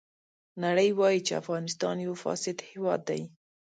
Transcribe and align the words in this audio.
نړۍ 0.63 0.89
وایي 0.99 1.19
چې 1.27 1.33
افغانستان 1.41 1.95
یو 2.05 2.13
فاسد 2.23 2.57
هېواد 2.69 3.01
دی. 3.09 3.21